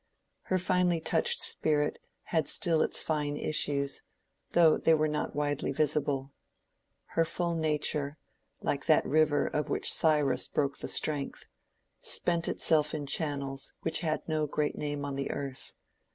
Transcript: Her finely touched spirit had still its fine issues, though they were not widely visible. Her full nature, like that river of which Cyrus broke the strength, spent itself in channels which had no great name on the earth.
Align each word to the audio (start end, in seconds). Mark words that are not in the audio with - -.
Her 0.45 0.57
finely 0.57 0.99
touched 0.99 1.41
spirit 1.41 1.99
had 2.23 2.47
still 2.47 2.81
its 2.81 3.03
fine 3.03 3.37
issues, 3.37 4.01
though 4.53 4.79
they 4.79 4.95
were 4.95 5.07
not 5.07 5.35
widely 5.35 5.71
visible. 5.71 6.33
Her 7.09 7.23
full 7.23 7.53
nature, 7.53 8.17
like 8.61 8.87
that 8.87 9.05
river 9.05 9.45
of 9.45 9.69
which 9.69 9.93
Cyrus 9.93 10.47
broke 10.47 10.79
the 10.79 10.87
strength, 10.87 11.45
spent 12.01 12.47
itself 12.47 12.95
in 12.95 13.05
channels 13.05 13.73
which 13.83 13.99
had 13.99 14.27
no 14.27 14.47
great 14.47 14.75
name 14.75 15.05
on 15.05 15.13
the 15.13 15.29
earth. 15.29 15.73